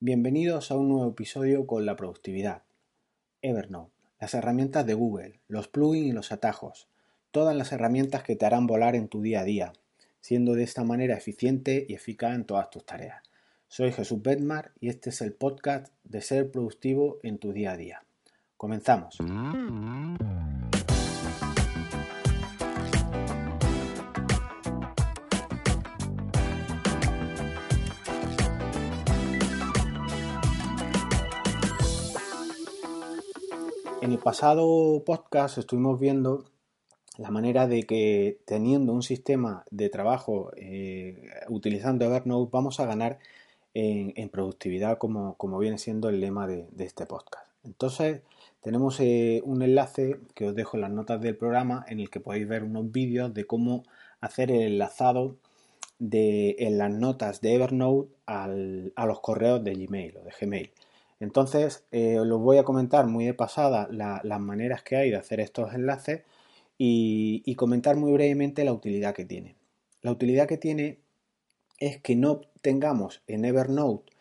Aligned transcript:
Bienvenidos 0.00 0.70
a 0.70 0.76
un 0.76 0.90
nuevo 0.90 1.10
episodio 1.10 1.66
con 1.66 1.84
la 1.84 1.96
productividad. 1.96 2.62
Evernote, 3.42 3.90
las 4.20 4.32
herramientas 4.32 4.86
de 4.86 4.94
Google, 4.94 5.40
los 5.48 5.66
plugins 5.66 6.06
y 6.06 6.12
los 6.12 6.30
atajos, 6.30 6.86
todas 7.32 7.56
las 7.56 7.72
herramientas 7.72 8.22
que 8.22 8.36
te 8.36 8.46
harán 8.46 8.68
volar 8.68 8.94
en 8.94 9.08
tu 9.08 9.22
día 9.22 9.40
a 9.40 9.44
día, 9.44 9.72
siendo 10.20 10.54
de 10.54 10.62
esta 10.62 10.84
manera 10.84 11.16
eficiente 11.16 11.84
y 11.88 11.94
eficaz 11.94 12.36
en 12.36 12.44
todas 12.44 12.70
tus 12.70 12.86
tareas. 12.86 13.24
Soy 13.66 13.90
Jesús 13.90 14.22
Bedmar 14.22 14.70
y 14.78 14.88
este 14.88 15.10
es 15.10 15.20
el 15.20 15.32
podcast 15.32 15.92
de 16.04 16.22
ser 16.22 16.52
productivo 16.52 17.18
en 17.24 17.38
tu 17.38 17.52
día 17.52 17.72
a 17.72 17.76
día. 17.76 18.04
Comenzamos. 18.56 19.18
En 34.08 34.14
el 34.14 34.20
pasado 34.20 35.02
podcast 35.04 35.58
estuvimos 35.58 36.00
viendo 36.00 36.46
la 37.18 37.30
manera 37.30 37.66
de 37.66 37.82
que 37.82 38.38
teniendo 38.46 38.94
un 38.94 39.02
sistema 39.02 39.66
de 39.70 39.90
trabajo 39.90 40.50
eh, 40.56 41.28
utilizando 41.50 42.06
Evernote 42.06 42.48
vamos 42.50 42.80
a 42.80 42.86
ganar 42.86 43.18
en, 43.74 44.30
productividad 44.30 44.96
como, 44.96 45.58
viene 45.58 45.76
siendo 45.76 46.08
el 46.08 46.20
lema 46.20 46.46
de, 46.46 46.66
este 46.78 47.04
podcast. 47.04 47.44
Entonces 47.64 48.22
tenemos 48.62 48.98
eh, 49.00 49.42
un 49.44 49.60
enlace 49.60 50.20
que 50.34 50.46
os 50.46 50.54
dejo 50.54 50.78
en 50.78 50.80
las 50.80 50.90
notas 50.90 51.20
del 51.20 51.36
programa 51.36 51.84
en 51.86 52.00
el 52.00 52.08
que 52.08 52.20
podéis 52.20 52.48
ver 52.48 52.64
unos 52.64 52.90
vídeos 52.90 53.34
de 53.34 53.44
cómo 53.44 53.82
hacer 54.22 54.50
el 54.50 54.62
enlazado 54.62 55.36
de, 55.98 56.56
en 56.60 56.78
las 56.78 56.90
notas 56.90 57.42
de 57.42 57.56
Evernote 57.56 58.10
a 58.24 58.46
los 59.06 59.20
correos 59.20 59.62
de 59.62 59.74
Gmail 59.74 60.16
o 60.16 60.24
de 60.24 60.32
Gmail. 60.40 60.70
Entonces, 61.20 61.84
eh, 61.90 62.18
os 62.18 62.28
voy 62.40 62.58
a 62.58 62.64
comentar 62.64 63.06
muy 63.06 63.24
de 63.24 63.34
pasada 63.34 63.88
las 63.90 64.40
maneras 64.40 64.82
que 64.82 64.96
hay 64.96 65.10
de 65.10 65.16
hacer 65.16 65.40
estos 65.40 65.74
enlaces 65.74 66.22
y, 66.78 67.54
comentar 67.56 67.96
muy 67.96 68.12
brevemente 68.12 68.64
la 68.64 68.72
utilidad 68.72 69.14
que 69.14 69.24
tiene. 69.24 69.56
La 70.02 70.12
utilidad 70.12 70.46
que 70.46 70.58
tiene 70.58 70.98
es 71.78 72.00
que 72.00 72.14
no 72.16 72.42
tengamos 72.62 73.22
en 73.26 73.44
Evernote 73.44 74.12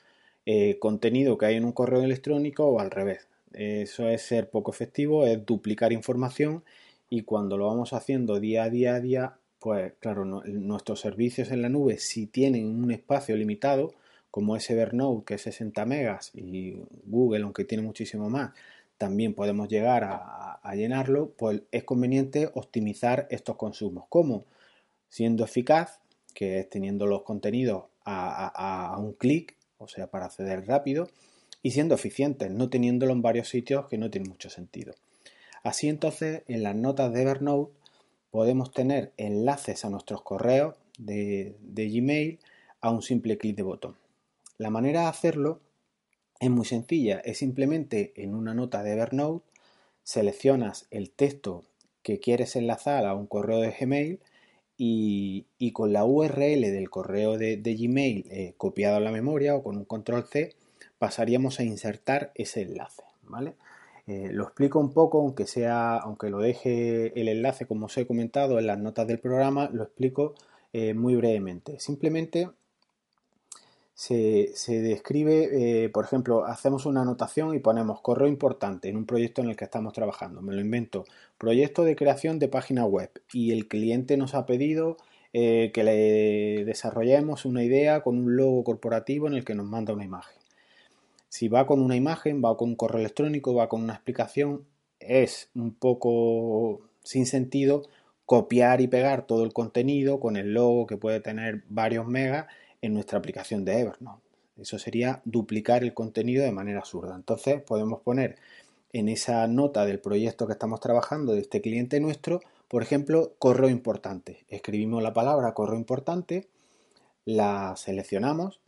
eh, 0.45 0.79
contenido 0.79 1.37
que 1.37 1.45
hay 1.47 1.55
en 1.55 1.65
un 1.65 1.71
correo 1.71 2.01
electrónico 2.01 2.65
o 2.67 2.79
al 2.79 2.91
revés. 2.91 3.27
Eso 3.53 4.07
es 4.09 4.23
ser 4.23 4.49
poco 4.49 4.71
efectivo, 4.71 5.25
es 5.25 5.45
duplicar 5.45 5.93
información 5.93 6.63
y 7.09 7.23
cuando 7.23 7.57
lo 7.57 7.67
vamos 7.67 7.93
haciendo 7.93 8.39
día 8.39 8.63
a 8.63 8.69
día 8.69 8.95
a 8.95 8.99
día, 8.99 9.37
pues 9.59 9.93
claro, 9.99 10.25
nuestros 10.25 10.99
servicios 10.99 11.51
en 11.51 11.61
la 11.61 11.69
nube 11.69 11.97
si 11.97 12.27
tienen 12.27 12.83
un 12.83 12.91
espacio 12.91 13.35
limitado, 13.35 13.93
como 14.31 14.55
es 14.55 14.69
Evernote, 14.69 15.25
que 15.25 15.33
es 15.35 15.41
60 15.43 15.85
megas, 15.85 16.31
y 16.33 16.81
Google, 17.05 17.43
aunque 17.43 17.65
tiene 17.65 17.83
muchísimo 17.83 18.29
más, 18.29 18.51
también 18.97 19.33
podemos 19.33 19.67
llegar 19.67 20.03
a, 20.03 20.73
llenarlo, 20.75 21.31
pues 21.37 21.61
es 21.71 21.85
conveniente 21.85 22.51
optimizar 22.53 23.25
estos 23.31 23.55
consumos. 23.55 24.03
¿Cómo? 24.09 24.43
Siendo 25.07 25.45
eficaz, 25.45 26.01
que 26.33 26.59
es 26.59 26.69
teniendo 26.69 27.07
los 27.07 27.23
contenidos 27.23 27.85
a, 28.03 28.97
un 28.99 29.13
clic, 29.13 29.55
o 29.77 29.87
sea, 29.87 30.07
para 30.07 30.25
acceder 30.25 30.67
rápido, 30.67 31.07
y 31.63 31.71
siendo 31.71 31.95
eficientes, 31.95 32.51
no 32.51 32.69
teniéndolo 32.69 33.13
en 33.13 33.21
varios 33.21 33.47
sitios 33.47 33.87
que 33.87 33.97
no 33.97 34.09
tiene 34.09 34.29
mucho 34.29 34.49
sentido. 34.49 34.93
Así 35.63 35.87
entonces, 35.87 36.43
en 36.47 36.63
las 36.63 36.75
notas 36.75 37.13
de 37.13 37.21
Evernote 37.21 37.71
podemos 38.29 38.71
tener 38.71 39.13
enlaces 39.17 39.85
a 39.85 39.89
nuestros 39.89 40.21
correos 40.21 40.75
de 40.99 41.55
Gmail 41.73 42.39
a 42.81 42.91
un 42.91 43.01
simple 43.01 43.37
clic 43.37 43.55
de 43.55 43.63
botón. 43.63 43.95
La 44.57 44.69
manera 44.69 45.01
de 45.01 45.07
hacerlo 45.07 45.61
es 46.39 46.49
muy 46.49 46.65
sencilla, 46.65 47.19
es 47.19 47.37
simplemente 47.37 48.13
en 48.15 48.33
una 48.33 48.53
nota 48.53 48.83
de 48.83 48.93
Evernote 48.93 49.45
seleccionas 50.03 50.87
el 50.89 51.11
texto 51.11 51.63
que 52.01 52.19
quieres 52.19 52.55
enlazar 52.55 53.05
a 53.05 53.13
un 53.13 53.27
correo 53.27 53.59
de 53.59 53.75
Gmail 53.77 54.19
y, 54.77 55.71
con 55.73 55.91
la 55.93 56.05
URL 56.05 56.61
del 56.61 56.89
correo 56.89 57.37
de, 57.37 57.57
Gmail 57.57 58.25
eh, 58.29 58.53
copiado 58.57 58.97
a 58.97 58.99
la 58.99 59.11
memoria 59.11 59.55
o 59.55 59.63
con 59.63 59.77
un 59.77 59.85
control 59.85 60.25
C 60.25 60.55
pasaríamos 60.97 61.59
a 61.59 61.63
insertar 61.63 62.31
ese 62.35 62.61
enlace, 62.61 63.03
¿vale? 63.23 63.55
Eh, 64.07 64.29
lo 64.31 64.43
explico 64.45 64.79
un 64.79 64.93
poco, 64.93 65.19
aunque 65.19 65.45
sea, 65.45 65.97
aunque 65.97 66.29
lo 66.29 66.39
deje 66.39 67.19
el 67.19 67.27
enlace 67.27 67.65
como 67.67 67.87
os 67.87 67.97
he 67.97 68.07
comentado 68.07 68.57
en 68.57 68.67
las 68.67 68.79
notas 68.79 69.05
del 69.05 69.19
programa, 69.19 69.69
lo 69.71 69.83
explico 69.83 70.33
eh, 70.71 70.93
muy 70.93 71.15
brevemente. 71.15 71.79
Simplemente 71.79 72.49
se, 73.97 74.53
describe, 74.67 75.85
eh, 75.85 75.89
por 75.89 76.05
ejemplo, 76.05 76.45
hacemos 76.45 76.85
una 76.85 77.01
anotación 77.01 77.55
y 77.55 77.59
ponemos 77.59 77.99
correo 77.99 78.27
importante 78.27 78.89
en 78.89 78.95
un 78.95 79.07
proyecto 79.07 79.41
en 79.41 79.49
el 79.49 79.55
que 79.55 79.65
estamos 79.65 79.91
trabajando. 79.91 80.43
Me 80.43 80.53
lo 80.53 80.61
invento, 80.61 81.05
proyecto 81.39 81.83
de 81.83 81.95
creación 81.95 82.37
de 82.37 82.47
página 82.47 82.85
web 82.85 83.09
y 83.33 83.53
el 83.53 83.67
cliente 83.67 84.15
nos 84.15 84.35
ha 84.35 84.45
pedido 84.45 84.97
eh, 85.33 85.71
que 85.73 85.83
le 85.83 86.63
desarrollemos 86.63 87.45
una 87.45 87.63
idea 87.63 88.01
con 88.01 88.19
un 88.19 88.35
logo 88.35 88.63
corporativo 88.63 89.25
en 89.25 89.33
el 89.33 89.43
que 89.43 89.55
nos 89.55 89.65
manda 89.65 89.93
una 89.93 90.05
imagen. 90.05 90.37
Si 91.27 91.47
va 91.47 91.65
con 91.65 91.81
una 91.81 91.95
imagen, 91.95 92.39
va 92.45 92.55
con 92.55 92.69
un 92.69 92.75
correo 92.75 92.99
electrónico, 92.99 93.55
va 93.55 93.67
con 93.67 93.81
una 93.81 93.93
explicación, 93.93 94.63
es 94.99 95.49
un 95.55 95.73
poco 95.73 96.81
sin 97.01 97.25
sentido 97.25 97.81
copiar 98.27 98.79
y 98.81 98.87
pegar 98.87 99.25
todo 99.25 99.43
el 99.43 99.53
contenido 99.53 100.19
con 100.19 100.37
el 100.37 100.53
logo 100.53 100.85
que 100.85 100.97
puede 100.97 101.19
tener 101.19 101.63
varios 101.67 102.05
megas 102.05 102.45
en 102.81 102.93
nuestra 102.93 103.19
aplicación 103.19 103.65
de 103.65 103.79
Evernote. 103.79 104.27
Eso 104.57 104.79
sería 104.79 105.21
duplicar 105.25 105.83
el 105.83 105.93
contenido 105.93 106.43
de 106.43 106.51
manera 106.51 106.79
absurda. 106.79 107.15
Entonces 107.15 107.61
podemos 107.61 108.01
poner 108.01 108.37
en 108.93 109.09
esa 109.09 109.47
nota 109.47 109.85
del 109.85 109.99
proyecto 109.99 110.47
que 110.47 110.53
estamos 110.53 110.79
trabajando 110.79 111.33
de 111.33 111.41
este 111.41 111.61
cliente 111.61 111.99
nuestro, 111.99 112.41
por 112.67 112.81
ejemplo, 112.81 113.33
correo 113.39 113.69
importante. 113.69 114.45
Escribimos 114.47 115.03
la 115.03 115.13
palabra 115.13 115.53
correo 115.53 115.77
importante, 115.77 116.47
la 117.25 117.75
seleccionamos 117.75 118.61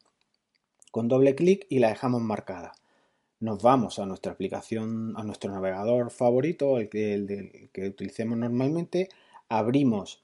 con 0.91 1.07
doble 1.07 1.35
clic 1.35 1.65
y 1.69 1.79
la 1.79 1.89
dejamos 1.89 2.21
marcada. 2.21 2.73
Nos 3.39 3.61
vamos 3.61 3.99
a 3.99 4.05
nuestra 4.05 4.33
aplicación, 4.33 5.13
a 5.15 5.23
nuestro 5.23 5.51
navegador 5.51 6.11
favorito, 6.11 6.77
el 6.77 6.89
que, 6.89 7.13
el 7.13 7.69
que 7.71 7.87
utilicemos 7.87 8.37
normalmente, 8.37 9.09
abrimos 9.47 10.21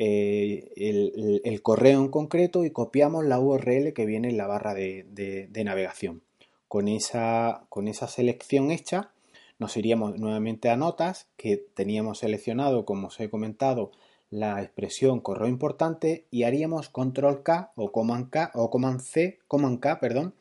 eh, 0.00 0.70
el, 0.76 1.60
correo 1.62 2.00
en 2.00 2.08
concreto 2.08 2.64
y 2.64 2.70
copiamos 2.70 3.24
la 3.24 3.40
URL 3.40 3.92
que 3.92 4.06
viene 4.06 4.28
en 4.28 4.36
la 4.36 4.46
barra 4.46 4.72
de, 4.72 5.48
navegación. 5.64 6.22
Con 6.68 6.86
esa, 6.86 7.66
con 7.68 7.88
esa 7.88 8.06
selección 8.06 8.70
hecha, 8.70 9.10
nos 9.58 9.76
iríamos 9.76 10.16
nuevamente 10.16 10.70
a 10.70 10.76
notas, 10.76 11.26
que 11.36 11.56
teníamos 11.56 12.18
seleccionado, 12.18 12.84
como 12.84 13.08
os 13.08 13.18
he 13.18 13.28
comentado, 13.28 13.90
la 14.30 14.62
expresión 14.62 15.20
correo 15.20 15.48
importante 15.48 16.26
y 16.30 16.44
haríamos 16.44 16.90
control 16.90 17.42
K 17.42 17.72
o 17.74 17.90
command 17.90 18.30
K 18.30 18.52
o 18.54 18.70
command 18.70 19.00
C, 19.00 19.40
command 19.48 19.80
K, 19.80 19.98
perdón, 19.98 20.34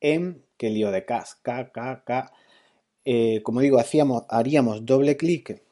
en 0.00 0.42
que 0.56 0.70
lío 0.70 0.90
de 0.90 1.04
K, 1.04 1.24
K, 1.42 1.70
K, 1.70 2.02
K. 2.04 2.32
Eh, 3.04 3.42
como 3.44 3.60
digo, 3.60 3.78
hacíamos, 3.78 4.24
haríamos 4.30 4.84
doble 4.84 5.16
clic 5.16 5.62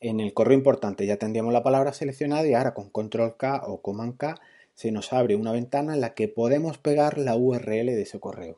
en 0.00 0.20
el 0.20 0.32
correo 0.32 0.56
importante 0.56 1.06
ya 1.06 1.16
tendríamos 1.16 1.52
la 1.52 1.62
palabra 1.62 1.92
seleccionada 1.92 2.46
y 2.46 2.54
ahora 2.54 2.74
con 2.74 2.90
control 2.90 3.36
K 3.36 3.62
o 3.66 3.82
command 3.82 4.16
K 4.16 4.40
se 4.74 4.92
nos 4.92 5.12
abre 5.12 5.36
una 5.36 5.52
ventana 5.52 5.94
en 5.94 6.00
la 6.00 6.14
que 6.14 6.28
podemos 6.28 6.78
pegar 6.78 7.18
la 7.18 7.36
URL 7.36 7.86
de 7.86 8.02
ese 8.02 8.18
correo. 8.18 8.56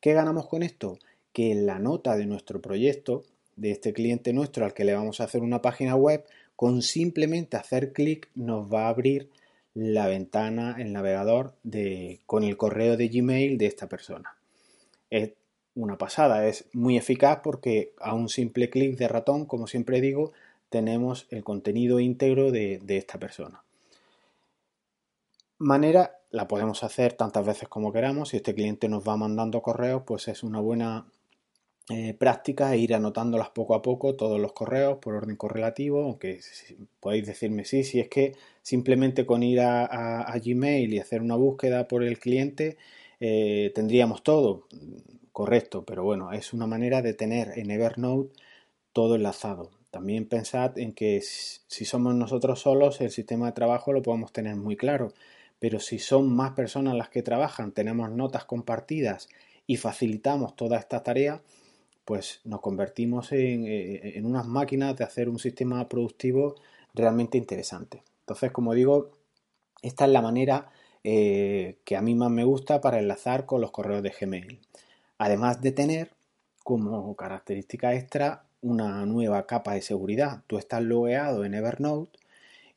¿Qué 0.00 0.12
ganamos 0.12 0.46
con 0.46 0.62
esto? 0.62 0.98
Que 1.32 1.50
en 1.50 1.66
la 1.66 1.80
nota 1.80 2.16
de 2.16 2.26
nuestro 2.26 2.60
proyecto, 2.60 3.24
de 3.56 3.72
este 3.72 3.92
cliente 3.92 4.32
nuestro 4.32 4.64
al 4.64 4.74
que 4.74 4.84
le 4.84 4.94
vamos 4.94 5.20
a 5.20 5.24
hacer 5.24 5.42
una 5.42 5.62
página 5.62 5.96
web, 5.96 6.24
con 6.54 6.82
simplemente 6.82 7.56
hacer 7.56 7.92
clic 7.92 8.28
nos 8.34 8.72
va 8.72 8.86
a 8.86 8.90
abrir 8.90 9.30
la 9.74 10.06
ventana, 10.06 10.76
el 10.78 10.92
navegador 10.92 11.54
de, 11.64 12.20
con 12.26 12.44
el 12.44 12.56
correo 12.56 12.96
de 12.96 13.08
Gmail 13.08 13.58
de 13.58 13.66
esta 13.66 13.88
persona. 13.88 14.36
Es 15.10 15.32
una 15.74 15.98
pasada, 15.98 16.46
es 16.46 16.66
muy 16.72 16.96
eficaz 16.96 17.40
porque 17.42 17.92
a 17.98 18.14
un 18.14 18.28
simple 18.28 18.70
clic 18.70 18.96
de 18.96 19.08
ratón, 19.08 19.46
como 19.46 19.66
siempre 19.66 20.00
digo, 20.00 20.32
tenemos 20.74 21.28
el 21.30 21.44
contenido 21.44 22.00
íntegro 22.00 22.50
de, 22.50 22.82
esta 22.88 23.16
persona. 23.20 23.62
Manera, 25.58 26.18
la 26.32 26.48
podemos 26.48 26.82
hacer 26.82 27.12
tantas 27.12 27.46
veces 27.46 27.68
como 27.68 27.92
queramos. 27.92 28.30
Si 28.30 28.38
este 28.38 28.56
cliente 28.56 28.88
nos 28.88 29.06
va 29.06 29.16
mandando 29.16 29.62
correos, 29.62 30.02
pues 30.04 30.26
es 30.26 30.42
una 30.42 30.58
buena 30.58 31.06
eh, 31.90 32.12
práctica 32.14 32.74
ir 32.74 32.92
anotándolas 32.92 33.50
poco 33.50 33.76
a 33.76 33.82
poco, 33.82 34.16
todos 34.16 34.40
los 34.40 34.52
correos 34.52 34.98
por 34.98 35.14
orden 35.14 35.36
correlativo, 35.36 36.02
aunque 36.02 36.40
podéis 36.98 37.24
decirme 37.24 37.64
sí, 37.64 37.84
si 37.84 38.00
es 38.00 38.08
que 38.08 38.34
simplemente 38.60 39.24
con 39.24 39.44
ir 39.44 39.60
a, 39.60 40.34
Gmail 40.44 40.92
y 40.92 40.98
hacer 40.98 41.22
una 41.22 41.36
búsqueda 41.36 41.86
por 41.86 42.02
el 42.02 42.18
cliente 42.18 42.78
eh, 43.20 43.70
tendríamos 43.76 44.24
todo, 44.24 44.66
correcto, 45.30 45.84
pero 45.84 46.02
bueno, 46.02 46.32
es 46.32 46.52
una 46.52 46.66
manera 46.66 47.00
de 47.00 47.14
tener 47.14 47.56
en 47.60 47.70
Evernote 47.70 48.32
todo 48.92 49.14
enlazado. 49.14 49.83
También 49.94 50.26
pensad 50.26 50.76
en 50.76 50.92
que 50.92 51.20
si 51.22 51.84
somos 51.84 52.16
nosotros 52.16 52.58
solos, 52.62 53.00
el 53.00 53.12
sistema 53.12 53.46
de 53.46 53.52
trabajo 53.52 53.92
lo 53.92 54.02
podemos 54.02 54.32
tener 54.32 54.56
muy 54.56 54.76
claro, 54.76 55.12
pero 55.60 55.78
si 55.78 56.00
son 56.00 56.34
más 56.34 56.50
personas 56.54 56.96
las 56.96 57.10
que 57.10 57.22
trabajan, 57.22 57.70
tenemos 57.70 58.10
notas 58.10 58.44
compartidas 58.44 59.28
y 59.68 59.76
facilitamos 59.76 60.56
toda 60.56 60.78
esta 60.78 61.04
tarea, 61.04 61.42
pues 62.04 62.40
nos 62.42 62.60
convertimos 62.60 63.30
en, 63.30 63.68
eh, 63.68 64.18
en 64.18 64.26
unas 64.26 64.48
máquinas 64.48 64.96
de 64.96 65.04
hacer 65.04 65.28
un 65.28 65.38
sistema 65.38 65.88
productivo 65.88 66.56
realmente 66.92 67.38
interesante. 67.38 68.02
Entonces, 68.22 68.50
como 68.50 68.74
digo, 68.74 69.12
esta 69.80 70.06
es 70.06 70.10
la 70.10 70.22
manera 70.22 70.72
eh, 71.04 71.78
que 71.84 71.96
a 71.96 72.02
mí 72.02 72.16
más 72.16 72.32
me 72.32 72.42
gusta 72.42 72.80
para 72.80 72.98
enlazar 72.98 73.46
con 73.46 73.60
los 73.60 73.70
correos 73.70 74.02
de 74.02 74.10
Gmail. 74.10 74.60
Además 75.18 75.60
de 75.60 75.70
tener 75.70 76.10
como 76.64 77.14
característica 77.14 77.94
extra 77.94 78.42
una 78.64 79.04
nueva 79.04 79.46
capa 79.46 79.74
de 79.74 79.82
seguridad. 79.82 80.42
Tú 80.46 80.56
estás 80.56 80.82
logueado 80.82 81.44
en 81.44 81.52
Evernote 81.52 82.18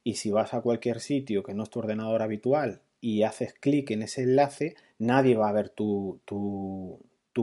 y 0.03 0.15
si 0.15 0.31
vas 0.31 0.53
a 0.53 0.61
cualquier 0.61 0.99
sitio 0.99 1.43
que 1.43 1.53
no 1.53 1.63
es 1.63 1.69
tu 1.69 1.79
ordenador 1.79 2.21
habitual 2.21 2.81
y 2.99 3.23
haces 3.23 3.53
clic 3.53 3.91
en 3.91 4.01
ese 4.01 4.23
enlace, 4.23 4.75
nadie 4.99 5.37
va 5.37 5.47
a 5.47 5.53
ver 5.53 5.69
tu, 5.69 6.19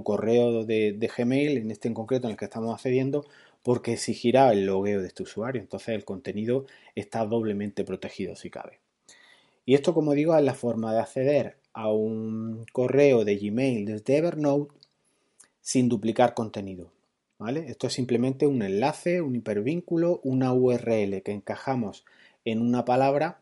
correo 0.05 0.64
de, 0.64 0.93
de, 0.93 1.08
Gmail, 1.08 1.56
en 1.56 1.70
este 1.70 1.88
en 1.88 1.94
concreto 1.94 2.26
en 2.26 2.32
el 2.32 2.37
que 2.37 2.44
estamos 2.44 2.75
accediendo, 2.75 3.25
porque 3.62 3.94
exigirá 3.94 4.52
el 4.52 4.67
logueo 4.67 5.00
de 5.00 5.06
este 5.08 5.23
usuario. 5.23 5.62
Entonces 5.62 5.94
el 5.94 6.05
contenido 6.05 6.67
está 6.94 7.25
doblemente 7.25 7.82
protegido 7.82 8.37
si 8.37 8.50
cabe. 8.50 8.79
Y 9.64 9.75
esto, 9.75 9.94
como 9.94 10.12
digo, 10.12 10.37
es 10.37 10.44
la 10.44 10.52
forma 10.52 10.93
de 10.93 11.00
acceder 11.00 11.56
a 11.73 11.90
un 11.90 12.67
correo 12.73 13.25
de 13.25 13.37
Gmail 13.37 13.87
desde 13.87 14.19
Evernote 14.19 14.75
sin 15.62 15.88
duplicar 15.88 16.35
contenido. 16.35 16.90
Esto 17.41 17.89
es 17.89 17.93
simplemente 17.93 18.47
un 18.47 18.63
enlace, 18.63 19.21
un 19.21 19.35
hipervínculo, 19.35 20.21
una 20.23 20.53
URL 20.53 21.23
que 21.23 21.33
encajamos 21.33 22.05
en 22.45 22.61
una 22.61 22.85
palabra 22.85 23.41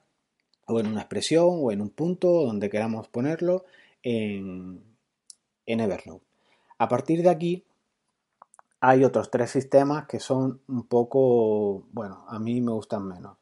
o 0.66 0.80
en 0.80 0.86
una 0.86 1.02
expresión 1.02 1.46
o 1.50 1.70
en 1.70 1.80
un 1.80 1.90
punto 1.90 2.42
donde 2.42 2.70
queramos 2.70 3.08
ponerlo 3.08 3.64
en, 4.02 4.82
en 5.66 5.80
Evernote. 5.80 6.24
A 6.78 6.88
partir 6.88 7.22
de 7.22 7.28
aquí 7.28 7.64
hay 8.80 9.04
otros 9.04 9.30
tres 9.30 9.50
sistemas 9.50 10.06
que 10.06 10.18
son 10.18 10.60
un 10.66 10.86
poco, 10.86 11.84
bueno, 11.92 12.24
a 12.28 12.38
mí 12.38 12.60
me 12.60 12.72
gustan 12.72 13.06
menos. 13.06 13.36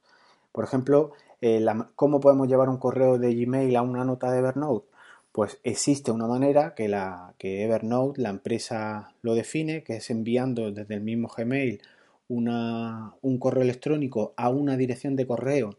Por 0.53 0.65
ejemplo, 0.65 1.13
eh, 1.41 1.65
¿cómo 1.95 2.21
podemos 2.21 2.49
llevar 2.49 2.69
un 2.69 2.79
correo 2.79 3.19
de 3.19 3.35
Gmail 3.35 3.75
a 3.77 3.83
una 3.83 4.05
nota 4.05 4.31
de 4.31 4.41
Evernote? 4.41 4.89
Pues 5.33 5.61
existe 5.63 6.11
una 6.11 6.27
manera 6.27 6.75
que, 6.75 6.89
la, 6.89 7.35
que 7.39 7.63
Evernote, 7.65 8.21
la 8.21 8.31
empresa, 8.31 9.15
lo 9.23 9.35
define, 9.35 9.85
que 9.85 9.97
es 9.97 10.11
enviando 10.11 10.73
desde 10.73 10.95
el 10.95 11.03
mismo 11.03 11.29
Gmail 11.29 11.81
un 12.29 13.39
correo 13.39 13.63
electrónico 13.63 14.35
a 14.37 14.51
una 14.51 14.77
dirección 14.77 15.17
de 15.17 15.27
correo 15.27 15.77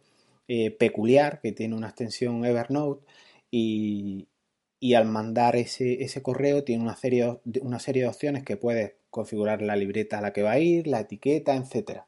eh, 0.47 0.71
peculiar 0.71 1.39
que 1.41 1.53
tiene 1.53 1.75
una 1.75 1.87
extensión 1.87 2.43
Evernote 2.45 3.05
y, 3.51 4.27
al 4.95 5.05
mandar 5.05 5.55
ese, 5.55 6.03
ese, 6.03 6.21
correo 6.21 6.63
tiene 6.63 6.83
una 6.83 6.95
serie, 6.95 7.39
una 7.61 7.79
serie 7.79 8.03
de 8.03 8.09
opciones 8.09 8.43
que 8.43 8.57
puedes 8.57 8.93
configurar 9.09 9.61
la 9.61 9.75
libreta 9.75 10.19
a 10.19 10.21
la 10.21 10.33
que 10.33 10.43
va 10.43 10.51
a 10.51 10.59
ir, 10.59 10.87
la 10.87 11.01
etiqueta, 11.01 11.55
etcétera. 11.55 12.07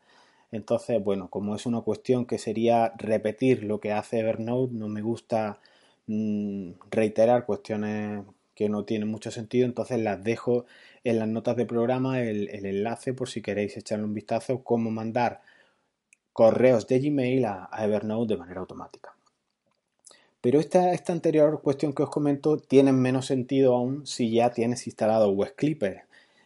Entonces, 0.51 1.03
bueno, 1.03 1.29
como 1.29 1.55
es 1.55 1.65
una 1.65 1.81
cuestión 1.81 2.25
que 2.25 2.37
sería 2.37 2.93
repetir 2.97 3.63
lo 3.63 3.79
que 3.79 3.91
hace 3.91 4.19
Evernote, 4.19 4.73
no 4.73 4.87
me 4.87 5.01
gusta 5.01 5.59
mm, 6.07 6.71
reiterar 6.91 7.45
cuestiones 7.45 8.23
que 8.55 8.69
no 8.69 8.85
tienen 8.85 9.07
mucho 9.09 9.31
sentido, 9.31 9.65
entonces 9.65 9.99
las 9.99 10.23
dejo 10.23 10.65
en 11.03 11.19
las 11.19 11.27
notas 11.27 11.55
de 11.55 11.65
programa 11.65 12.21
el, 12.21 12.49
enlace 12.49 13.13
por 13.13 13.29
si 13.29 13.41
queréis 13.41 13.75
echarle 13.77 14.05
un 14.05 14.13
vistazo 14.13 14.63
cómo 14.63 14.91
mandar 14.91 15.41
correos 16.31 16.87
de 16.87 16.99
Gmail 16.99 17.45
a, 17.45 17.69
Evernote 17.79 18.33
de 18.33 18.39
manera 18.39 18.61
automática. 18.61 19.15
Pero 20.41 20.59
esta, 20.59 20.91
esta, 20.93 21.13
anterior 21.13 21.61
cuestión 21.61 21.93
que 21.93 22.03
os 22.03 22.09
comento 22.09 22.57
tiene 22.57 22.91
menos 22.91 23.27
sentido 23.27 23.75
aún 23.75 24.05
si 24.05 24.31
ya 24.31 24.51
tienes 24.51 24.85
instalado 24.87 25.29
Web 25.31 25.55
Clipper. 25.55 26.03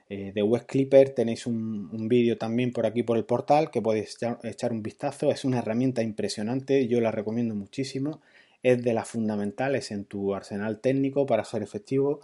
Eh, 0.10 0.32
de 0.34 0.42
Web 0.42 0.66
Clipper 0.66 1.10
tenéis 1.10 1.46
un, 1.48 2.08
vídeo 2.08 2.38
también 2.38 2.72
por 2.72 2.86
aquí 2.86 3.04
por 3.04 3.18
el 3.18 3.26
portal 3.26 3.70
que 3.72 3.82
podéis 3.82 4.18
echar, 4.44 4.72
un 4.72 4.84
vistazo. 4.84 5.32
Es 5.32 5.44
una 5.46 5.60
herramienta 5.60 6.02
impresionante, 6.02 6.88
yo 6.88 7.02
la 7.02 7.12
recomiendo 7.12 7.56
muchísimo. 7.56 8.22
Es 8.64 8.84
de 8.84 8.94
las 8.94 9.08
fundamentales 9.08 9.92
en 9.92 10.06
tu 10.06 10.34
arsenal 10.34 10.80
técnico 10.80 11.26
para 11.26 11.44
ser 11.44 11.64
efectivo. 11.64 12.22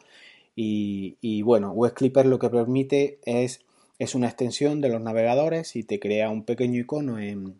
Y, 0.56 1.42
bueno, 1.42 1.72
Web 1.72 1.94
Clipper 1.94 2.26
lo 2.26 2.38
que 2.40 2.50
permite 2.50 3.20
es, 3.26 3.62
es 4.00 4.14
una 4.16 4.28
extensión 4.28 4.82
de 4.82 4.90
los 4.90 5.02
navegadores 5.02 5.76
y 5.76 5.84
te 5.84 6.00
crea 6.00 6.30
un 6.30 6.44
pequeño 6.44 6.80
icono 6.80 7.20
en, 7.20 7.60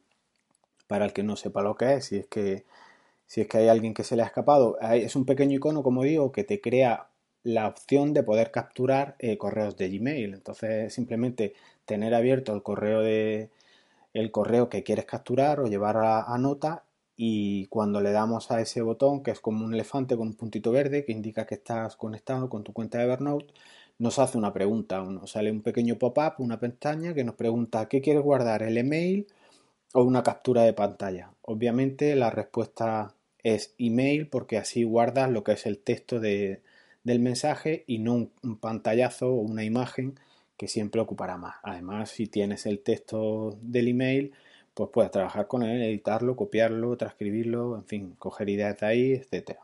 para 0.88 1.06
el 1.06 1.14
que 1.14 1.24
no 1.24 1.36
sepa 1.36 1.62
lo 1.62 1.76
que 1.76 1.94
es, 1.96 2.06
si 2.06 2.18
es 2.18 2.28
que, 2.28 2.66
si 3.26 3.42
es 3.42 3.48
que 3.48 3.58
hay 3.58 3.68
alguien 3.68 3.94
que 3.94 4.04
se 4.04 4.16
le 4.16 4.22
ha 4.22 4.28
escapado. 4.28 4.78
Es 4.80 5.16
un 5.16 5.26
pequeño 5.26 5.58
icono, 5.58 5.82
como 5.82 6.04
digo, 6.04 6.32
que 6.32 6.44
te 6.44 6.62
crea 6.62 7.08
la 7.44 7.68
opción 7.68 8.14
de 8.14 8.24
poder 8.24 8.52
capturar 8.52 9.16
eh, 9.20 9.38
correos 9.38 9.76
de 9.78 9.90
Gmail. 9.90 10.34
Entonces, 10.34 10.94
simplemente 10.94 11.54
tener 11.86 12.14
abierto 12.14 12.54
el 12.54 12.64
correo 12.64 13.02
de 13.02 13.50
el 14.14 14.32
correo 14.32 14.70
que 14.70 14.84
quieres 14.84 15.06
capturar 15.06 15.60
o 15.60 15.68
llevar 15.68 15.98
a, 15.98 16.38
nota 16.38 16.84
y 17.16 17.68
cuando 17.68 18.02
le 18.02 18.12
damos 18.12 18.52
a 18.52 18.62
ese 18.62 18.82
botón 18.82 19.24
que 19.24 19.32
es 19.32 19.40
como 19.40 19.66
un 19.66 19.74
elefante 19.74 20.18
con 20.18 20.28
un 20.30 20.34
puntito 20.36 20.72
verde 20.72 21.06
que 21.06 21.12
indica 21.12 21.46
que 21.46 21.56
estás 21.56 21.96
conectado 21.96 22.50
con 22.50 22.64
tu 22.64 22.74
cuenta 22.74 22.98
de 22.98 23.06
Evernote, 23.06 23.54
nos 24.00 24.20
hace 24.20 24.38
una 24.38 24.54
pregunta, 24.54 25.02
nos 25.04 25.32
sale 25.32 25.52
un 25.52 25.62
pequeño 25.62 25.98
pop-up, 25.98 26.34
una 26.40 26.60
pestaña 26.60 27.14
que 27.14 27.24
nos 27.24 27.36
pregunta 27.36 27.88
¿qué 27.88 28.02
quieres 28.02 28.24
guardar? 28.24 28.64
¿El 28.64 28.78
email 28.78 29.28
o 29.94 30.04
una 30.04 30.24
captura 30.24 30.64
de 30.64 30.74
pantalla? 30.74 31.32
Obviamente 31.42 32.16
la 32.16 32.30
respuesta 32.32 33.14
es 33.44 33.76
email 33.78 34.28
porque 34.28 34.58
así 34.58 34.84
guardas 34.84 35.30
lo 35.30 35.44
que 35.44 35.54
es 35.54 35.66
el 35.66 35.80
texto 35.80 36.20
de, 36.20 36.62
del 37.04 37.20
mensaje 37.20 37.84
y 37.88 38.00
no 38.00 38.14
un, 38.42 38.58
pantallazo 38.60 39.30
o 39.30 39.42
una 39.42 39.64
imagen 39.64 40.20
que 40.58 40.68
siempre 40.68 41.02
ocupará 41.02 41.38
más. 41.38 41.56
Además, 41.64 42.10
si 42.10 42.28
tienes 42.28 42.66
el 42.66 42.80
texto 42.80 43.58
del 43.62 43.90
email, 43.90 44.34
pues 44.74 44.90
puedes 44.92 45.12
trabajar 45.12 45.48
con 45.48 45.64
él, 45.64 45.82
editarlo, 45.82 46.36
copiarlo, 46.36 46.98
transcribirlo, 46.98 47.76
en 47.76 47.86
fin, 47.86 48.16
coger 48.18 48.50
ideas 48.50 48.80
de 48.80 48.86
ahí, 48.86 49.14
etc. 49.14 49.58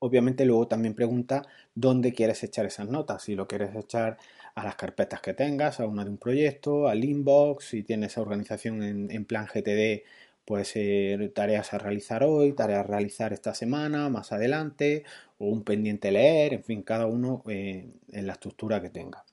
Obviamente 0.00 0.44
luego 0.44 0.68
también 0.68 0.94
pregunta 0.94 1.42
dónde 1.74 2.12
quieres 2.12 2.42
echar 2.44 2.66
esas 2.66 2.88
notas, 2.88 3.22
si 3.22 3.34
lo 3.34 3.48
quieres 3.48 3.74
echar 3.74 4.18
a 4.54 4.64
las 4.64 4.76
carpetas 4.76 5.20
que 5.20 5.34
tengas, 5.34 5.80
a 5.80 5.86
una 5.86 6.04
de 6.04 6.10
un 6.10 6.18
proyecto, 6.18 6.88
al 6.88 7.04
inbox, 7.04 7.64
si 7.66 7.82
tienes 7.82 8.18
organización 8.18 8.82
en, 8.82 9.24
plan 9.24 9.46
GTD, 9.46 10.04
Puede 10.48 10.64
ser 10.64 11.28
tareas 11.34 11.74
a 11.74 11.78
realizar 11.78 12.24
hoy, 12.24 12.54
tareas 12.54 12.80
a 12.80 12.88
realizar 12.88 13.34
esta 13.34 13.52
semana, 13.52 14.08
más 14.08 14.32
adelante, 14.32 15.04
o 15.36 15.44
un 15.44 15.62
pendiente 15.62 16.10
leer, 16.10 16.54
en 16.54 16.64
fin, 16.64 16.82
cada 16.82 17.04
uno 17.04 17.42
eh, 17.48 17.86
en 18.12 18.26
la 18.26 18.32
estructura 18.32 18.80
que 18.80 18.88
tenga. 18.88 19.26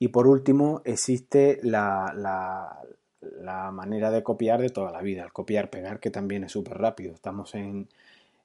Y 0.00 0.08
por 0.08 0.26
último, 0.26 0.82
existe 0.84 1.60
la, 1.62 2.76
manera 3.72 4.10
de 4.10 4.22
copiar 4.22 4.60
de 4.60 4.70
toda 4.70 4.90
la 4.90 5.00
vida, 5.00 5.24
el 5.24 5.32
copiar-pegar, 5.32 6.00
que 6.00 6.10
también 6.10 6.44
es 6.44 6.52
súper 6.52 6.78
rápido. 6.78 7.14
Estamos 7.14 7.54
en, 7.54 7.88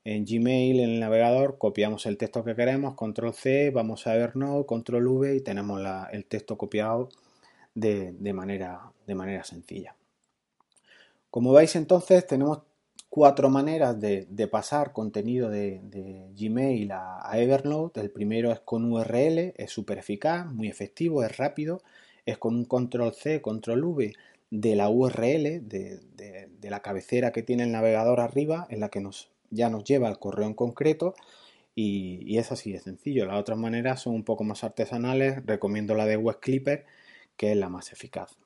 en, 0.03 0.25
Gmail, 0.25 0.79
en 0.79 0.89
el 0.91 0.99
navegador, 0.99 1.57
copiamos 1.57 2.05
el 2.05 2.17
texto 2.17 2.43
que 2.43 2.55
queremos, 2.55 2.95
control 2.95 3.33
C, 3.33 3.71
vamos 3.71 4.07
a 4.07 4.15
Evernote, 4.15 4.65
control 4.65 5.07
V 5.07 5.35
y 5.35 5.41
tenemos 5.41 5.81
el 6.11 6.25
texto 6.25 6.57
copiado 6.57 7.09
de, 7.73 8.33
manera, 8.33 8.91
de 9.05 9.15
manera 9.15 9.43
sencilla. 9.43 9.95
Como 11.29 11.53
veis 11.53 11.75
entonces 11.75 12.25
tenemos 12.25 12.61
cuatro 13.09 13.49
maneras 13.49 13.99
de, 13.99 14.49
pasar 14.51 14.93
contenido 14.93 15.49
de, 15.49 16.31
Gmail 16.35 16.91
a, 16.91 17.31
Evernote. 17.33 18.01
El 18.01 18.11
primero 18.11 18.51
es 18.51 18.59
con 18.59 18.91
URL, 18.91 19.53
es 19.55 19.71
súper 19.71 19.99
eficaz, 19.99 20.45
muy 20.45 20.67
efectivo, 20.67 21.23
es 21.23 21.37
rápido. 21.37 21.81
Es 22.25 22.37
con 22.37 22.55
un 22.55 22.65
control 22.65 23.13
C, 23.13 23.41
control 23.41 23.85
V 23.85 24.13
de 24.49 24.75
la 24.75 24.89
URL, 24.89 25.67
de, 25.67 25.99
la 26.61 26.81
cabecera 26.81 27.31
que 27.31 27.43
tiene 27.43 27.63
el 27.63 27.71
navegador 27.71 28.19
arriba, 28.19 28.67
en 28.69 28.81
la 28.81 28.89
que 28.89 28.99
nos, 28.99 29.29
ya 29.49 29.69
nos 29.69 29.83
lleva 29.83 30.07
al 30.07 30.19
correo 30.19 30.47
en 30.47 30.53
concreto. 30.53 31.15
Y, 31.75 32.23
y, 32.25 32.39
es 32.39 32.51
así 32.51 32.71
de 32.71 32.79
sencillo. 32.79 33.25
Las 33.25 33.39
otras 33.39 33.57
maneras 33.57 34.01
son 34.01 34.15
un 34.15 34.23
poco 34.23 34.43
más 34.43 34.63
artesanales. 34.63 35.45
Recomiendo 35.45 35.93
la 35.93 36.05
de 36.05 36.17
Web 36.17 36.39
Clipper, 36.39 36.85
que 37.35 37.51
es 37.51 37.57
la 37.57 37.69
más 37.69 37.91
eficaz. 37.91 38.37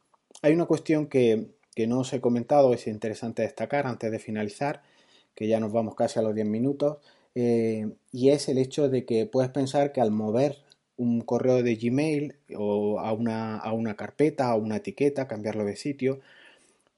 Hay 0.41 0.53
una 0.53 0.65
cuestión 0.65 1.07
que, 1.07 1.47
que 1.75 1.87
no 1.87 1.99
os 1.99 2.13
he 2.13 2.21
comentado, 2.21 2.73
es 2.73 2.87
interesante 2.87 3.43
destacar 3.43 3.87
antes 3.87 4.11
de 4.11 4.19
finalizar, 4.19 4.83
que 5.35 5.47
ya 5.47 5.59
nos 5.59 5.71
vamos 5.71 5.95
casi 5.95 6.19
a 6.19 6.21
los 6.21 6.35
10 6.35 6.47
minutos, 6.47 6.97
eh, 7.35 7.89
y 8.11 8.29
es 8.29 8.49
el 8.49 8.57
hecho 8.57 8.89
de 8.89 9.05
que 9.05 9.25
puedes 9.25 9.51
pensar 9.51 9.93
que 9.93 10.01
al 10.01 10.11
mover 10.11 10.57
un 10.97 11.21
correo 11.21 11.63
de 11.63 11.75
Gmail 11.75 12.35
o 12.55 12.99
a 12.99 13.13
una, 13.13 13.57
a 13.57 13.73
una 13.73 13.95
carpeta, 13.95 14.49
a 14.49 14.55
una 14.55 14.77
etiqueta, 14.77 15.27
cambiarlo 15.27 15.65
de 15.65 15.75
sitio, 15.75 16.19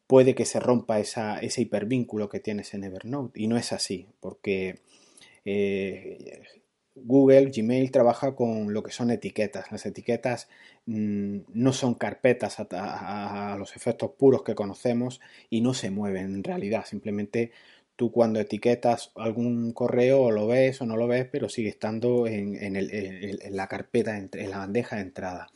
puede 0.07 0.35
que 0.35 0.45
se 0.45 0.59
rompa 0.59 1.00
esa, 1.00 1.39
ese 1.39 1.62
hipervínculo 1.62 2.29
que 2.29 2.39
tienes 2.39 2.73
en 2.73 2.83
Evernote. 2.83 3.41
Y 3.41 3.47
no 3.47 3.57
es 3.57 3.73
así, 3.73 4.07
porque 4.19 4.79
eh, 5.45 6.41
Google, 6.95 7.51
Gmail 7.55 7.91
trabaja 7.91 8.35
con 8.35 8.73
lo 8.73 8.83
que 8.83 8.91
son 8.91 9.09
etiquetas. 9.12 9.71
Las 9.71 9.85
etiquetas 9.85 10.47
mm, 10.85 11.38
no 11.53 11.73
son 11.73 11.95
carpetas 11.95 12.57
a, 12.59 13.55
los 13.57 13.75
efectos 13.75 14.12
puros 14.12 14.43
que 14.43 14.55
conocemos 14.55 15.19
y 15.50 15.62
no 15.62 15.73
se 15.73 15.89
mueven 15.89 16.35
en 16.35 16.43
realidad. 16.43 16.85
Simplemente 16.85 17.51
tú 17.95 18.12
cuando 18.12 18.39
etiquetas 18.39 19.12
algún 19.15 19.71
correo 19.73 20.23
o 20.23 20.31
lo 20.31 20.47
ves 20.47 20.81
o 20.81 20.85
no 20.85 20.97
lo 20.97 21.07
ves, 21.07 21.27
pero 21.31 21.50
sigue 21.50 21.69
estando 21.69 22.27
en, 22.27 22.55
la 23.51 23.67
carpeta, 23.67 24.17
en 24.17 24.50
la 24.50 24.57
bandeja 24.59 24.97
de 24.97 25.01
entrada. 25.01 25.47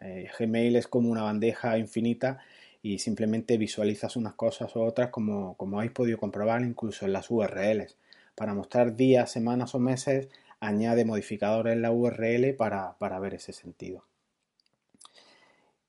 Eh, 0.00 0.28
Gmail 0.38 0.76
es 0.76 0.88
como 0.88 1.10
una 1.10 1.22
bandeja 1.22 1.78
infinita 1.78 2.40
y 2.82 2.98
simplemente 2.98 3.56
visualizas 3.56 4.16
unas 4.16 4.34
cosas 4.34 4.74
u 4.74 4.80
otras 4.80 5.10
como, 5.10 5.56
como 5.56 5.78
habéis 5.78 5.92
podido 5.92 6.18
comprobar 6.18 6.62
incluso 6.62 7.06
en 7.06 7.12
las 7.12 7.30
URLs. 7.30 7.96
Para 8.34 8.54
mostrar 8.54 8.96
días, 8.96 9.30
semanas 9.30 9.74
o 9.74 9.78
meses, 9.78 10.28
añade 10.58 11.04
modificadores 11.04 11.74
en 11.74 11.82
la 11.82 11.92
URL 11.92 12.54
para, 12.54 13.18
ver 13.20 13.34
ese 13.34 13.52
sentido. 13.52 14.04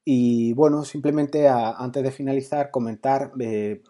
Y 0.05 0.53
bueno, 0.53 0.83
simplemente 0.83 1.48
antes 1.48 2.03
de 2.03 2.12
finalizar, 2.12 2.69
comentar 2.69 3.31
eh, 3.39 3.81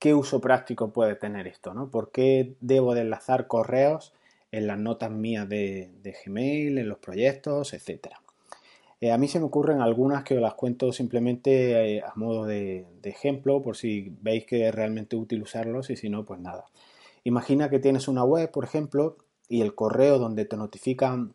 qué 0.00 0.14
uso 0.14 0.40
práctico 0.40 0.92
puede 0.92 1.14
tener 1.14 1.46
esto, 1.46 1.74
¿no? 1.74 1.90
¿Por 1.90 2.10
qué 2.10 2.54
debo 2.60 2.94
de 2.94 3.02
enlazar 3.02 3.46
correos 3.46 4.14
en 4.50 4.66
las 4.66 4.78
notas 4.78 5.10
mías 5.12 5.48
de, 5.48 5.90
Gmail, 6.24 6.78
en 6.78 6.88
los 6.88 6.98
proyectos, 6.98 7.74
etcétera? 7.74 8.20
Eh, 9.02 9.12
a 9.12 9.18
mí 9.18 9.28
se 9.28 9.38
me 9.38 9.44
ocurren 9.44 9.80
algunas 9.80 10.24
que 10.24 10.34
os 10.34 10.40
las 10.40 10.54
cuento 10.54 10.92
simplemente 10.92 11.96
eh, 11.96 12.02
a 12.02 12.12
modo 12.16 12.46
de, 12.46 12.86
ejemplo, 13.02 13.62
por 13.62 13.76
si 13.76 14.16
veis 14.22 14.46
que 14.46 14.68
es 14.68 14.74
realmente 14.74 15.16
útil 15.16 15.42
usarlos 15.42 15.90
y 15.90 15.96
si 15.96 16.08
no, 16.08 16.24
pues 16.24 16.40
nada. 16.40 16.64
Imagina 17.22 17.68
que 17.68 17.78
tienes 17.78 18.08
una 18.08 18.24
web, 18.24 18.50
por 18.50 18.64
ejemplo, 18.64 19.18
y 19.48 19.60
el 19.60 19.74
correo 19.74 20.18
donde 20.18 20.46
te 20.46 20.56
notifican 20.56 21.34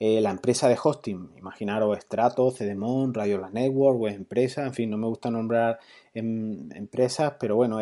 eh, 0.00 0.20
la 0.20 0.30
empresa 0.30 0.68
de 0.68 0.76
hosting, 0.82 1.30
imaginaros 1.38 1.98
Strato, 2.00 2.50
Cedemon, 2.50 3.14
Radio 3.14 3.38
La 3.38 3.50
Network, 3.50 3.98
web 3.98 4.14
empresa, 4.14 4.66
en 4.66 4.74
fin, 4.74 4.90
no 4.90 4.98
me 4.98 5.06
gusta 5.06 5.30
nombrar 5.30 5.78
em, 6.14 6.70
empresas, 6.72 7.34
pero 7.40 7.56
bueno, 7.56 7.78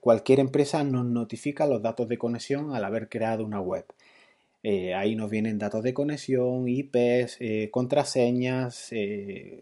cualquier 0.00 0.40
empresa 0.40 0.84
nos 0.84 1.04
notifica 1.06 1.66
los 1.66 1.82
datos 1.82 2.08
de 2.08 2.18
conexión 2.18 2.74
al 2.74 2.84
haber 2.84 3.08
creado 3.08 3.44
una 3.44 3.60
web. 3.60 3.84
Eh, 4.62 4.94
ahí 4.94 5.16
nos 5.16 5.30
vienen 5.30 5.58
datos 5.58 5.82
de 5.82 5.92
conexión, 5.94 6.68
IPs, 6.68 7.38
eh, 7.40 7.68
contraseñas, 7.70 8.90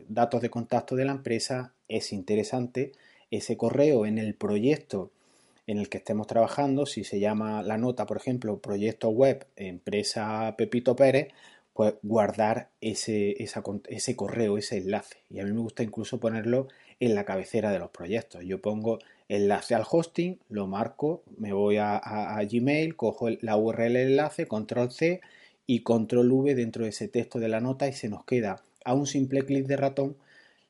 datos 0.08 0.42
de 0.42 0.50
contacto 0.50 0.96
de 0.96 1.04
la 1.06 1.12
empresa. 1.12 1.72
Es 1.88 2.12
interesante 2.12 2.92
ese 3.30 3.56
correo 3.56 4.06
en 4.06 4.18
el 4.18 4.34
proyecto 4.34 5.10
en 5.66 5.78
el 5.78 5.88
que 5.88 5.98
estemos 5.98 6.26
trabajando, 6.26 6.84
si 6.84 7.04
se 7.04 7.20
llama 7.20 7.62
la 7.62 7.78
nota, 7.78 8.04
por 8.04 8.16
ejemplo, 8.16 8.58
proyecto 8.58 9.08
web 9.10 9.46
empresa 9.54 10.52
Pepito 10.58 10.96
Pérez, 10.96 11.28
pues 11.72 11.94
guardar 12.02 12.70
ese 12.80 13.36
correo, 14.16 14.58
ese 14.58 14.78
enlace. 14.78 15.18
Y 15.30 15.38
a 15.38 15.44
mí 15.44 15.52
me 15.52 15.60
gusta 15.60 15.84
incluso 15.84 16.18
ponerlo 16.18 16.66
en 17.00 17.14
la 17.14 17.24
cabecera 17.24 17.72
de 17.72 17.78
los 17.78 17.90
proyectos. 17.90 18.44
Yo 18.44 18.60
pongo 18.60 18.98
enlace 19.28 19.74
al 19.74 19.84
hosting, 19.90 20.38
lo 20.48 20.66
marco, 20.66 21.22
me 21.38 21.52
voy 21.52 21.78
a, 21.78 22.00
Gmail, 22.50 22.94
cojo 22.94 23.28
la 23.40 23.56
URL 23.56 23.96
enlace, 23.96 24.46
control 24.46 24.92
C 24.92 25.20
y 25.66 25.80
control 25.80 26.30
V 26.30 26.54
dentro 26.54 26.84
de 26.84 26.90
ese 26.90 27.08
texto 27.08 27.38
de 27.38 27.48
la 27.48 27.60
nota 27.60 27.88
y 27.88 27.92
se 27.92 28.08
nos 28.08 28.24
queda 28.24 28.62
a 28.84 28.94
un 28.94 29.06
simple 29.06 29.44
clic 29.44 29.66
de 29.66 29.76
ratón 29.76 30.16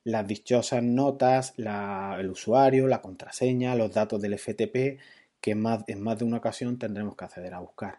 las 0.05 0.27
dichosas 0.27 0.83
notas, 0.83 1.55
el 1.57 2.31
usuario, 2.31 2.87
la 2.87 3.03
contraseña, 3.03 3.75
los 3.75 3.93
datos 3.93 4.23
del 4.23 4.39
FTP 4.39 4.99
que 5.41 5.55
más, 5.55 5.85
en 5.89 6.03
más 6.03 6.19
de 6.19 6.25
una 6.25 6.39
ocasión 6.39 6.79
tendremos 6.79 7.17
que 7.17 7.25
acceder 7.25 7.55
a 7.55 7.61
buscar. 7.61 7.99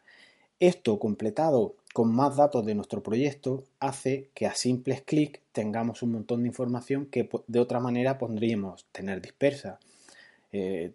Esto 0.59 0.99
completado 0.99 1.75
con 1.93 2.13
más 2.13 2.37
datos 2.37 2.65
de 2.65 2.75
nuestro 2.75 3.03
proyecto 3.03 3.63
hace 3.79 4.29
que 4.33 4.47
a 4.47 4.55
simples 4.55 5.01
clics 5.01 5.41
tengamos 5.51 6.03
un 6.03 6.13
montón 6.13 6.43
de 6.43 6.47
información 6.47 7.05
que 7.05 7.29
de 7.47 7.59
otra 7.59 7.79
manera 7.79 8.17
podríamos 8.17 8.85
tener 8.91 9.21
dispersa. 9.21 9.79
Eh, 10.53 10.91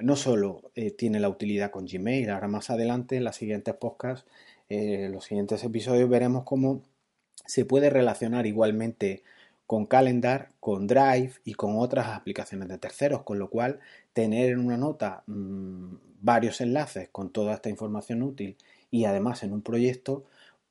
no 0.00 0.16
solo 0.16 0.62
eh, 0.74 0.90
tiene 0.92 1.20
la 1.20 1.28
utilidad 1.28 1.70
con 1.70 1.86
Gmail, 1.86 2.30
ahora 2.30 2.48
más 2.48 2.70
adelante 2.70 3.16
en 3.16 3.24
las 3.24 3.36
siguientes 3.36 3.74
podcasts, 3.74 4.26
eh, 4.68 5.08
los 5.10 5.24
siguientes 5.24 5.64
episodios 5.64 6.08
veremos 6.08 6.44
cómo 6.44 6.82
se 7.44 7.64
puede 7.64 7.90
relacionar 7.90 8.46
igualmente 8.46 9.24
con 9.66 9.86
Calendar, 9.86 10.50
con 10.60 10.86
Drive 10.86 11.34
y 11.44 11.54
con 11.54 11.76
otras 11.78 12.08
aplicaciones 12.08 12.68
de 12.68 12.78
terceros, 12.78 13.22
con 13.22 13.38
lo 13.38 13.50
cual 13.50 13.80
tener 14.12 14.50
en 14.50 14.60
una 14.60 14.76
nota 14.76 15.22
mm, 15.26 15.94
varios 16.20 16.60
enlaces 16.60 17.08
con 17.10 17.30
toda 17.30 17.54
esta 17.54 17.68
información 17.68 18.22
útil 18.22 18.56
y 18.90 19.04
además 19.04 19.42
en 19.42 19.52
un 19.52 19.62
proyecto, 19.62 20.24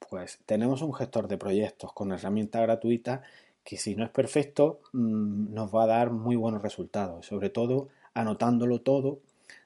pues 0.10 0.40
tenemos 0.46 0.82
un 0.82 0.94
gestor 0.94 1.28
de 1.28 1.38
proyectos 1.38 1.94
con 1.94 2.12
herramienta 2.12 2.62
gratuita 2.62 3.22
que 3.64 3.78
si 3.78 3.96
no 3.96 4.04
es 4.04 4.10
perfecto 4.10 4.82
mm, 4.94 5.54
nos 5.54 5.74
va 5.74 5.84
a 5.84 5.88
dar 5.88 6.12
muy 6.12 6.36
buenos 6.36 6.62
resultados. 6.62 7.26
Sobre 7.26 7.50
todo 7.50 7.90
anotándolo 8.14 8.82
todo, 8.82 9.20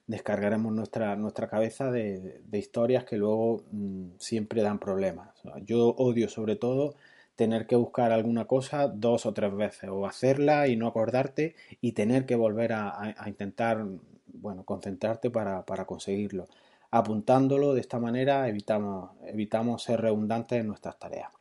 descargaremos 0.07 0.73
nuestra, 0.73 1.15
nuestra 1.15 1.47
cabeza 1.47 1.91
de, 1.91 2.41
historias 2.51 3.05
que 3.05 3.17
luego 3.17 3.63
mm, 3.71 4.11
siempre 4.19 4.61
dan 4.61 4.79
problemas. 4.79 5.29
Yo 5.65 5.89
odio 5.89 6.29
sobre 6.29 6.55
todo 6.55 6.95
tener 7.35 7.65
que 7.65 7.75
buscar 7.75 8.11
alguna 8.11 8.45
cosa 8.45 8.87
dos 8.87 9.25
o 9.25 9.33
tres 9.33 9.55
veces 9.55 9.89
o 9.89 10.05
hacerla 10.05 10.67
y 10.67 10.75
no 10.75 10.87
acordarte 10.87 11.55
y 11.81 11.93
tener 11.93 12.25
que 12.25 12.35
volver 12.35 12.73
a, 12.73 13.15
intentar, 13.25 13.85
bueno, 14.27 14.63
concentrarte 14.63 15.29
para, 15.29 15.63
conseguirlo. 15.85 16.47
Apuntándolo 16.95 17.73
de 17.73 17.81
esta 17.81 17.97
manera 17.97 18.47
evitamos, 18.47 19.09
evitamos 19.25 19.81
ser 19.81 19.99
redundantes 19.99 20.59
en 20.59 20.67
nuestras 20.67 20.99
tareas. 20.99 21.31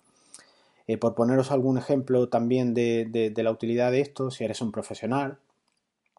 Eh, 0.87 0.97
por 0.97 1.14
poneros 1.14 1.50
algún 1.50 1.76
ejemplo 1.76 2.30
también 2.30 2.73
de, 2.73 3.04
de, 3.04 3.42
la 3.42 3.50
utilidad 3.50 3.90
de 3.90 4.00
esto, 4.00 4.30
si 4.30 4.44
eres 4.44 4.62
un 4.62 4.73
profesional 4.73 5.37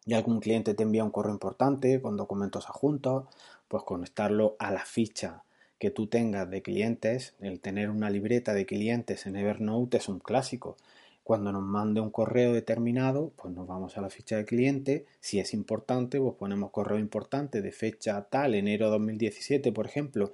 y 0.06 0.14
algún 0.14 0.38
cliente 0.38 0.74
te 0.74 0.84
envía 0.84 1.02
un 1.02 1.10
correo 1.10 1.32
importante 1.32 2.00
con 2.00 2.16
documentos 2.16 2.68
adjuntos, 2.68 3.24
pues 3.66 3.82
conectarlo 3.82 4.54
a 4.60 4.70
la 4.70 4.84
ficha 4.84 5.42
que 5.80 5.90
tú 5.90 6.06
tengas 6.06 6.48
de 6.48 6.62
clientes, 6.62 7.34
el 7.40 7.58
tener 7.58 7.90
una 7.90 8.10
libreta 8.10 8.54
de 8.54 8.66
clientes 8.66 9.26
en 9.26 9.34
Evernote 9.34 9.96
es 9.96 10.08
un 10.08 10.20
clásico. 10.20 10.76
Cuando 11.24 11.52
nos 11.52 11.62
mande 11.62 12.02
un 12.02 12.10
correo 12.10 12.52
determinado, 12.52 13.32
pues 13.36 13.54
nos 13.54 13.66
vamos 13.66 13.96
a 13.96 14.02
la 14.02 14.10
ficha 14.10 14.36
de 14.36 14.44
cliente. 14.44 15.06
Si 15.20 15.40
es 15.40 15.54
importante, 15.54 16.20
pues 16.20 16.34
ponemos 16.34 16.70
correo 16.70 16.98
importante 16.98 17.62
de 17.62 17.72
fecha 17.72 18.28
tal, 18.28 18.54
enero 18.54 18.90
2017, 18.90 19.72
por 19.72 19.86
ejemplo. 19.86 20.32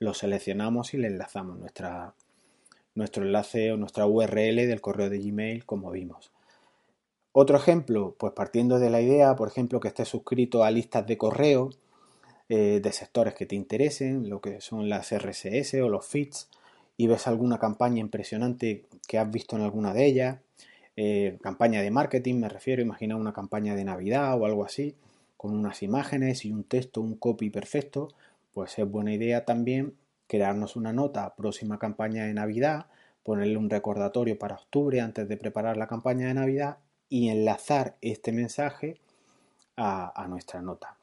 Lo 0.00 0.12
seleccionamos 0.12 0.92
y 0.92 0.98
le 0.98 1.06
enlazamos 1.06 1.56
nuestra, 1.60 2.14
nuestro 2.96 3.24
enlace 3.24 3.70
o 3.70 3.76
nuestra 3.76 4.06
URL 4.06 4.56
del 4.56 4.80
correo 4.80 5.08
de 5.08 5.20
Gmail, 5.20 5.64
como 5.64 5.92
vimos. 5.92 6.32
Otro 7.30 7.56
ejemplo, 7.56 8.16
pues 8.18 8.32
partiendo 8.32 8.80
de 8.80 8.90
la 8.90 9.00
idea, 9.00 9.36
por 9.36 9.46
ejemplo, 9.46 9.78
que 9.78 9.88
estés 9.88 10.08
suscrito 10.08 10.64
a 10.64 10.70
listas 10.72 11.06
de 11.06 11.16
correo, 11.16 11.70
eh, 12.48 12.80
de 12.82 12.92
sectores 12.92 13.34
que 13.34 13.46
te 13.46 13.54
interesen, 13.54 14.28
lo 14.28 14.40
que 14.40 14.60
son 14.60 14.88
las 14.88 15.12
RSS 15.12 15.74
o 15.80 15.88
los 15.88 16.04
feeds, 16.04 16.48
y 16.96 17.06
ves 17.06 17.26
alguna 17.26 17.58
campaña 17.58 18.00
impresionante 18.00 18.84
que 19.08 19.18
has 19.18 19.30
visto 19.30 19.56
en 19.56 19.62
alguna 19.62 19.92
de 19.92 20.06
ellas, 20.06 20.38
eh, 20.96 21.38
campaña 21.42 21.82
de 21.82 21.90
marketing, 21.90 22.36
me 22.36 22.48
refiero, 22.48 22.82
imagina 22.82 23.16
una 23.16 23.32
campaña 23.32 23.74
de 23.74 23.84
Navidad 23.84 24.40
o 24.40 24.46
algo 24.46 24.64
así, 24.64 24.94
con 25.36 25.52
unas 25.52 25.82
imágenes 25.82 26.44
y 26.44 26.52
un 26.52 26.64
texto, 26.64 27.00
un 27.00 27.16
copy 27.16 27.50
perfecto, 27.50 28.08
pues 28.52 28.78
es 28.78 28.88
buena 28.88 29.12
idea 29.12 29.44
también 29.44 29.94
crearnos 30.28 30.76
una 30.76 30.92
nota 30.92 31.34
próxima 31.34 31.78
campaña 31.78 32.24
de 32.24 32.34
Navidad, 32.34 32.86
ponerle 33.24 33.56
un 33.56 33.70
recordatorio 33.70 34.38
para 34.38 34.56
octubre 34.56 35.00
antes 35.00 35.28
de 35.28 35.36
preparar 35.36 35.76
la 35.76 35.88
campaña 35.88 36.28
de 36.28 36.34
Navidad 36.34 36.78
y 37.08 37.28
enlazar 37.28 37.96
este 38.00 38.32
mensaje 38.32 38.96
a 39.76 40.26
nuestra 40.28 40.62
nota. 40.62 40.96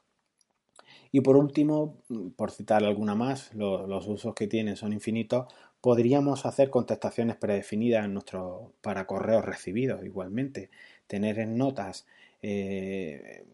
Y 1.10 1.20
por 1.20 1.36
último, 1.36 1.98
por 2.36 2.50
citar 2.50 2.84
alguna 2.84 3.14
más, 3.14 3.54
los 3.54 4.06
usos 4.06 4.34
que 4.34 4.46
tienen 4.46 4.76
son 4.76 4.92
infinitos, 4.92 5.52
podríamos 5.80 6.46
hacer 6.46 6.70
contestaciones 6.70 7.36
predefinidas 7.36 8.08
para 8.80 9.06
correos 9.06 9.44
recibidos 9.44 10.04
igualmente. 10.04 10.70
Tener 11.06 11.38
en 11.38 11.58
notas 11.58 12.06
eh, 12.40 13.44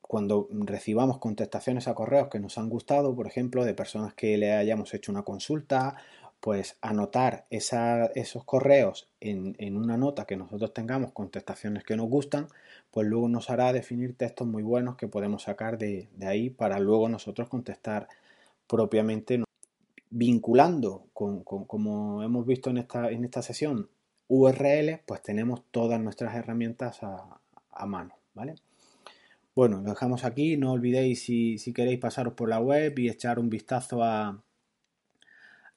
cuando 0.00 0.48
recibamos 0.50 1.18
contestaciones 1.18 1.86
a 1.86 1.94
correos 1.94 2.28
que 2.28 2.40
nos 2.40 2.58
han 2.58 2.68
gustado, 2.68 3.14
por 3.14 3.26
ejemplo, 3.26 3.64
de 3.64 3.74
personas 3.74 4.14
que 4.14 4.38
le 4.38 4.52
hayamos 4.52 4.94
hecho 4.94 5.12
una 5.12 5.22
consulta 5.22 5.96
pues 6.40 6.76
anotar 6.80 7.46
esos 7.50 8.44
correos 8.44 9.08
en, 9.20 9.76
una 9.76 9.96
nota 9.96 10.24
que 10.24 10.36
nosotros 10.36 10.72
tengamos, 10.72 11.12
contestaciones 11.12 11.84
que 11.84 11.96
nos 11.96 12.08
gustan, 12.08 12.46
pues 12.90 13.06
luego 13.08 13.28
nos 13.28 13.50
hará 13.50 13.72
definir 13.72 14.16
textos 14.16 14.46
muy 14.46 14.62
buenos 14.62 14.96
que 14.96 15.08
podemos 15.08 15.42
sacar 15.42 15.78
de, 15.78 16.08
ahí 16.22 16.50
para 16.50 16.78
luego 16.78 17.08
nosotros 17.08 17.48
contestar 17.48 18.08
propiamente, 18.68 19.42
vinculando 20.10 21.06
con, 21.12 21.42
como 21.42 22.22
hemos 22.22 22.46
visto 22.46 22.70
en 22.70 22.78
esta, 22.78 23.10
en 23.10 23.24
esta 23.24 23.42
sesión, 23.42 23.88
URL, 24.28 25.00
pues 25.06 25.22
tenemos 25.22 25.62
todas 25.70 26.00
nuestras 26.00 26.34
herramientas 26.36 27.00
a, 27.02 27.86
mano, 27.86 28.14
¿vale? 28.34 28.54
Bueno, 29.54 29.80
lo 29.80 29.90
dejamos 29.90 30.24
aquí, 30.24 30.56
no 30.56 30.72
olvidéis 30.72 31.22
si, 31.22 31.58
si 31.58 31.72
queréis 31.72 31.98
pasaros 31.98 32.34
por 32.34 32.48
la 32.48 32.60
web 32.60 32.96
y 32.98 33.08
echar 33.08 33.38
un 33.38 33.48
vistazo 33.48 34.02
a, 34.04 34.42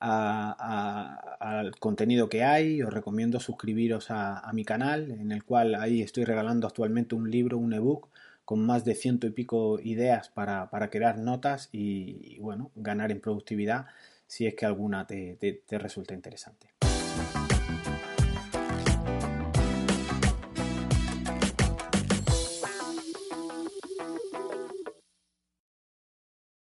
al 0.02 1.76
contenido 1.80 2.30
que 2.30 2.44
hay. 2.44 2.82
Os 2.82 2.94
recomiendo 2.94 3.40
suscribiros 3.40 4.08
a, 4.10 4.50
mi 4.54 4.66
canal, 4.66 5.12
en 5.12 5.32
el 5.32 5.44
cual 5.44 5.76
ahí 5.76 6.02
estoy 6.02 6.26
regalando 6.26 6.68
actualmente 6.68 7.16
un 7.16 7.30
libro, 7.30 7.58
un 7.58 7.74
ebook 7.74 8.10
con 8.46 8.66
más 8.66 8.84
de 8.84 8.96
ciento 8.96 9.28
y 9.28 9.32
pico 9.32 9.80
ideas 9.80 10.30
para, 10.30 10.70
crear 10.92 11.18
notas 11.18 11.70
y, 11.72 12.40
bueno, 12.40 12.72
ganar 12.76 13.12
en 13.12 13.22
productividad 13.22 13.86
si 14.28 14.48
es 14.48 14.56
que 14.56 14.66
alguna 14.66 15.08
te, 15.08 15.36
te 15.36 15.78
resulta 15.78 16.14
interesante. 16.14 16.81